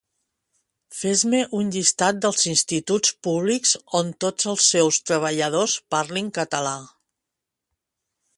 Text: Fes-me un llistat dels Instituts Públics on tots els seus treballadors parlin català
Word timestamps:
Fes-me 0.99 1.41
un 1.57 1.67
llistat 1.75 2.23
dels 2.25 2.47
Instituts 2.53 3.13
Públics 3.27 3.75
on 4.01 4.11
tots 4.27 4.49
els 4.55 4.71
seus 4.75 4.99
treballadors 5.11 5.77
parlin 5.97 6.35
català 6.41 6.77